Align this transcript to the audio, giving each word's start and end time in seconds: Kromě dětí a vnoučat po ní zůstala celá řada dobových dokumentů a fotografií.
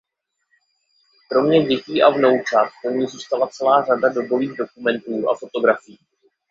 Kromě 1.29 1.65
dětí 1.65 2.03
a 2.03 2.09
vnoučat 2.09 2.69
po 2.83 2.89
ní 2.89 3.07
zůstala 3.07 3.47
celá 3.47 3.85
řada 3.85 4.09
dobových 4.09 4.57
dokumentů 4.57 5.29
a 5.29 5.35
fotografií. 5.37 5.99